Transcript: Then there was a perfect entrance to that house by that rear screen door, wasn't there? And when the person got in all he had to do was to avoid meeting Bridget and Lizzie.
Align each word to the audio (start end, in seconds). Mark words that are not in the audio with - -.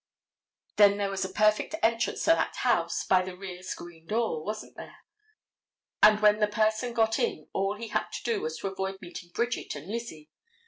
Then 0.77 0.97
there 0.97 1.11
was 1.11 1.23
a 1.23 1.29
perfect 1.29 1.75
entrance 1.83 2.21
to 2.23 2.31
that 2.31 2.55
house 2.55 3.03
by 3.05 3.21
that 3.21 3.37
rear 3.37 3.61
screen 3.61 4.07
door, 4.07 4.43
wasn't 4.43 4.75
there? 4.75 4.95
And 6.01 6.19
when 6.21 6.39
the 6.39 6.47
person 6.47 6.93
got 6.93 7.19
in 7.19 7.47
all 7.53 7.75
he 7.77 7.89
had 7.89 8.11
to 8.13 8.23
do 8.23 8.41
was 8.41 8.57
to 8.57 8.67
avoid 8.69 8.99
meeting 8.99 9.29
Bridget 9.29 9.75
and 9.75 9.85
Lizzie. 9.89 10.31